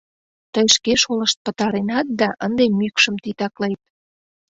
[0.53, 3.81] —Тый шке шолышт пытаренат да ынде мӱкшым титаклет!